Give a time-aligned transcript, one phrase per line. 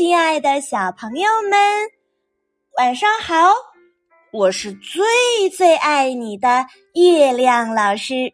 [0.00, 1.60] 亲爱的小朋友们，
[2.78, 3.52] 晚上好！
[4.32, 5.04] 我是最
[5.54, 6.64] 最爱你的
[6.94, 8.32] 月亮老师。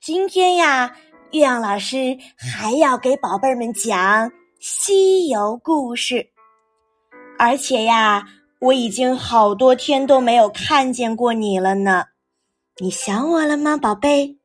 [0.00, 0.96] 今天呀，
[1.32, 6.30] 月亮老师还要给宝贝儿们讲西游故事，
[7.38, 8.24] 而且呀，
[8.58, 12.06] 我已经好多天都没有看见过你了呢。
[12.80, 14.38] 你想我了吗，宝贝？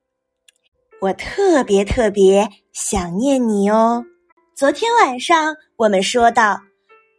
[1.00, 4.04] 我特别特别想念你哦。
[4.60, 6.60] 昨天晚上我们说到，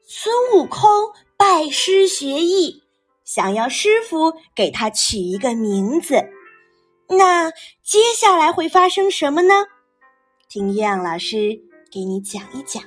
[0.07, 0.91] 孙悟空
[1.39, 2.83] 拜师学艺，
[3.25, 6.23] 想要师傅给他取一个名字。
[7.09, 7.51] 那
[7.83, 9.55] 接下来会发生什么呢？
[10.51, 11.59] 听月亮老师
[11.91, 12.83] 给你讲一讲。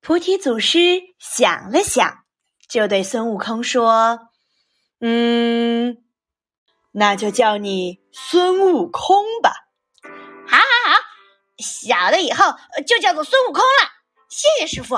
[0.00, 2.20] 菩提祖师想了想，
[2.66, 4.20] 就对孙悟空说
[5.00, 5.98] ：“嗯，
[6.92, 9.52] 那就叫你孙悟空吧。”
[11.58, 12.44] 小的以后
[12.86, 13.90] 就叫做孙悟空了，
[14.28, 14.96] 谢谢师傅。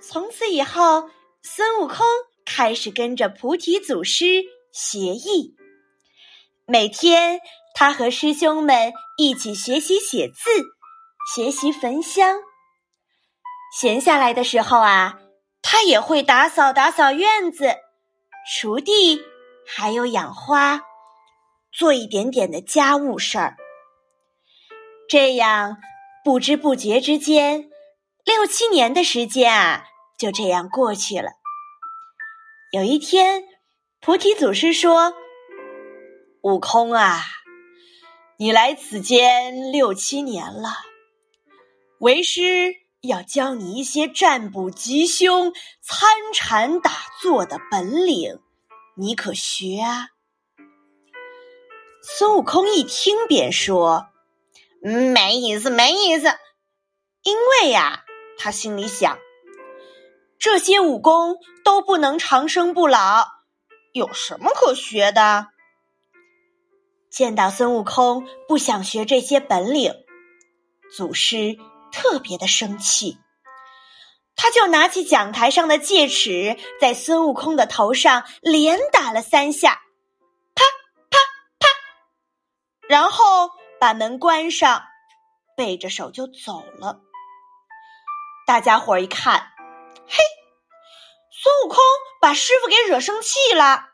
[0.00, 1.10] 从此以后，
[1.42, 2.06] 孙悟空
[2.46, 5.56] 开始跟着菩提祖师学艺。
[6.66, 7.40] 每天，
[7.74, 10.50] 他和师兄们一起学习写字，
[11.34, 12.38] 学习焚香。
[13.76, 15.18] 闲下来的时候啊，
[15.62, 17.74] 他也会打扫打扫院子、
[18.56, 19.20] 锄地，
[19.66, 20.82] 还有养花，
[21.72, 23.56] 做一点点的家务事儿。
[25.10, 25.78] 这样
[26.22, 27.68] 不知不觉之间，
[28.24, 31.32] 六七年的时间啊，就这样过去了。
[32.70, 33.42] 有一天，
[34.00, 35.12] 菩提祖师说
[36.44, 37.24] ：“悟空啊，
[38.38, 40.68] 你来此间六七年了，
[41.98, 48.38] 为师要教你一些占卜吉凶、参禅打坐的本领，
[48.94, 50.10] 你可学啊？”
[52.00, 54.06] 孙悟空一听便说。
[54.82, 56.28] 没意思，没意思。
[57.22, 58.04] 因为呀，
[58.38, 59.18] 他心里想，
[60.38, 63.26] 这些武功都不能长生不老，
[63.92, 65.48] 有什么可学的？
[67.10, 69.92] 见到孙悟空不想学这些本领，
[70.96, 71.58] 祖师
[71.92, 73.18] 特别的生气，
[74.34, 79.82] 他就拿起讲台上的戒尺，在孙悟空的头上连打了三下，
[80.54, 80.64] 啪
[81.10, 81.18] 啪
[81.58, 81.68] 啪，
[82.88, 83.50] 然后。
[83.80, 84.84] 把门关上，
[85.56, 87.00] 背着手就走了。
[88.46, 89.52] 大家伙儿一看，
[90.06, 90.18] 嘿，
[91.32, 91.78] 孙悟空
[92.20, 93.86] 把师傅给惹生气了，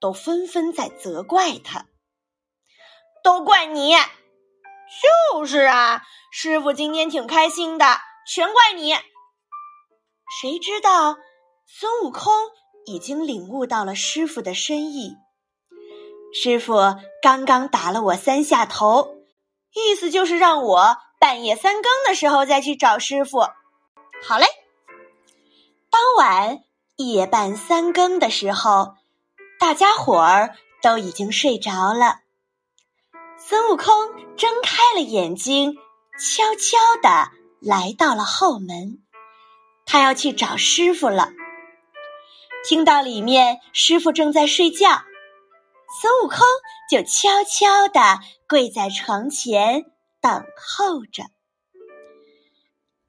[0.00, 1.84] 都纷纷在责怪他。
[3.22, 3.94] 都怪你！
[5.30, 6.02] 就是啊，
[6.32, 8.94] 师傅今天挺开心的，全怪你。
[10.40, 11.18] 谁知道
[11.66, 12.32] 孙悟空
[12.86, 15.16] 已经领悟到了师傅的深意。
[16.34, 16.76] 师傅
[17.22, 19.16] 刚刚打了我三下头，
[19.74, 23.40] 意思就是让我半夜三更的时候再去找师傅。
[24.22, 24.46] 好嘞。
[25.90, 26.60] 当晚
[26.96, 28.94] 夜半三更的时候，
[29.60, 32.20] 大家伙儿都已经睡着了。
[33.36, 33.94] 孙悟空
[34.36, 35.76] 睁开了眼睛，
[36.18, 39.02] 悄悄的来到了后门，
[39.84, 41.28] 他要去找师傅了。
[42.64, 45.02] 听到里面师傅正在睡觉。
[46.00, 46.38] 孙悟空
[46.90, 49.84] 就悄悄地跪在床前
[50.22, 51.24] 等候着。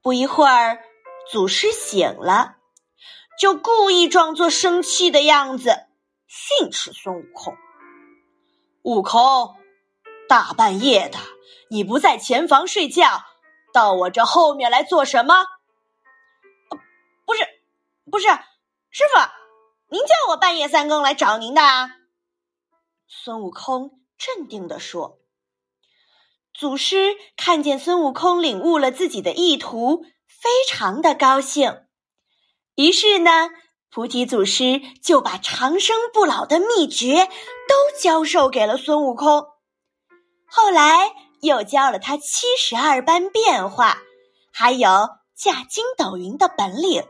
[0.02, 0.84] 不一会儿，
[1.32, 2.56] 祖师醒了，
[3.40, 5.86] 就故意装作生气的样子，
[6.26, 7.56] 训斥孙悟空
[8.84, 9.56] ：“悟空，
[10.28, 11.18] 大半夜的，
[11.70, 13.24] 你不在前房睡觉，
[13.72, 15.46] 到我这后面来做什么
[17.24, 17.48] ？”“不是，
[18.10, 18.26] 不是，
[18.90, 19.20] 师傅，
[19.88, 21.90] 您叫我半夜三更来找您的啊？”
[23.06, 25.18] 孙悟空镇定地说
[26.52, 31.84] ：“祖师看见孙悟空领悟了自己的意图，非常的高兴。
[32.74, 33.50] 于是呢，
[33.90, 39.46] 菩提祖师就把长生不老的秘诀都教授给了孙悟空。
[40.46, 43.98] 后来又教了他七十二般变化，
[44.52, 44.88] 还有
[45.36, 47.04] 驾筋斗云的本领。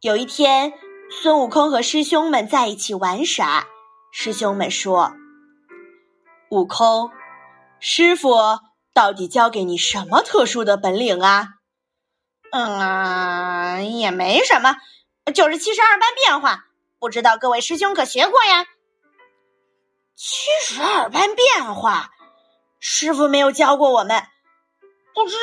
[0.00, 0.74] 有一天，
[1.10, 3.66] 孙悟空和师兄们在一起玩耍。”
[4.10, 5.12] 师兄们说
[6.50, 7.10] ：“悟空，
[7.78, 8.34] 师傅
[8.94, 11.48] 到底教给你什么特殊的本领啊
[12.50, 14.76] ？”“嗯，也没什么，
[15.34, 16.64] 就是七十二般变化，
[16.98, 18.66] 不知道各位师兄可学过呀
[20.16, 22.10] ？”“七十二般变化，
[22.80, 24.24] 师傅没有教过我们，
[25.14, 25.36] 不知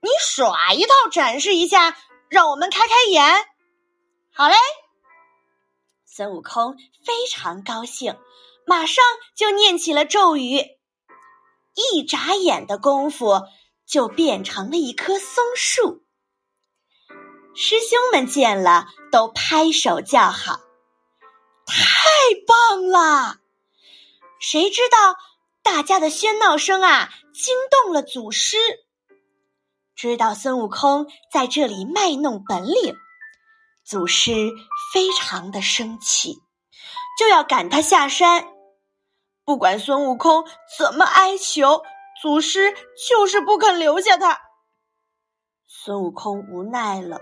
[0.00, 1.96] 你耍一套展示一下，
[2.28, 3.46] 让我们开开眼。
[4.32, 4.54] ”“好嘞。”
[6.18, 8.16] 孙悟空非常高兴，
[8.66, 9.04] 马上
[9.36, 10.64] 就念起了咒语。
[11.92, 13.42] 一眨眼的功夫，
[13.86, 16.02] 就变成了一棵松树。
[17.54, 20.58] 师兄们见了，都拍手叫好
[21.64, 21.76] ：“太
[22.48, 23.36] 棒了！”
[24.42, 25.14] 谁知道
[25.62, 28.56] 大家的喧闹声啊，惊动了祖师。
[29.94, 32.96] 知道孙悟空在这里卖弄本领，
[33.84, 34.32] 祖师
[34.92, 36.42] 非常的生气，
[37.18, 38.48] 就要赶他下山。
[39.44, 40.44] 不管孙悟空
[40.78, 41.82] 怎么哀求，
[42.22, 42.74] 祖师
[43.08, 44.40] 就是不肯留下他。
[45.66, 47.20] 孙悟空无奈了，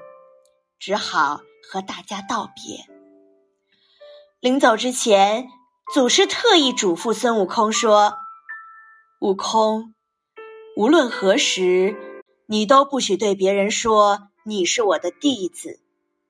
[0.78, 2.86] 只好和大家道别。
[4.40, 5.48] 临走之前，
[5.94, 8.16] 祖师特意嘱咐孙悟空说
[9.20, 9.94] ：“悟空，
[10.76, 11.96] 无论何时。”
[12.48, 15.80] 你都不许对别人说你是我的弟子，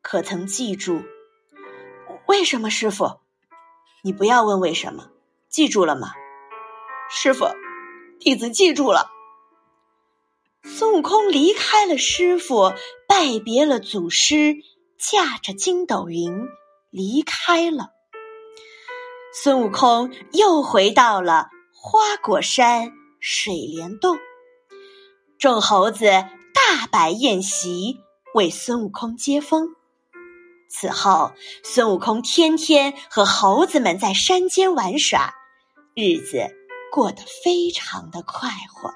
[0.00, 1.02] 可曾记住？
[2.26, 3.20] 为什么，师傅？
[4.02, 5.10] 你不要问为什么，
[5.48, 6.12] 记住了吗？
[7.08, 7.46] 师傅，
[8.18, 9.10] 弟子记住了。
[10.64, 12.72] 孙悟空离开了师傅，
[13.06, 14.56] 拜别了祖师，
[14.98, 16.48] 驾着筋斗云
[16.90, 17.90] 离开了。
[19.32, 24.18] 孙悟空又回到了花果山水帘洞。
[25.38, 26.06] 众猴子
[26.52, 28.00] 大摆宴席
[28.34, 29.76] 为孙悟空接风。
[30.68, 31.32] 此后，
[31.62, 35.34] 孙悟空天天和猴子们在山间玩耍，
[35.94, 36.48] 日子
[36.92, 38.92] 过得非常的快活。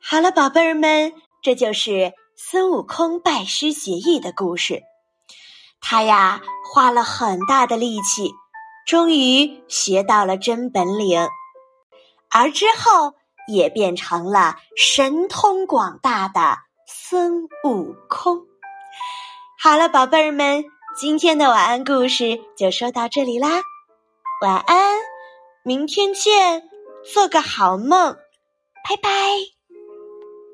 [0.00, 1.12] 好了，宝贝儿们，
[1.42, 4.82] 这就是孙悟空拜师学艺的故事。
[5.80, 6.42] 他呀，
[6.72, 8.32] 花了很大的力气，
[8.86, 11.28] 终于学到了真本领，
[12.30, 13.14] 而之后。
[13.46, 16.56] 也变成了神通广大的
[16.86, 18.46] 孙悟空。
[19.64, 20.62] 好了，宝贝儿们，
[20.94, 23.62] 今天的晚安故事就说到这里啦，
[24.42, 24.98] 晚安，
[25.62, 26.68] 明天见，
[27.14, 28.14] 做个好梦，
[28.86, 29.53] 拜拜。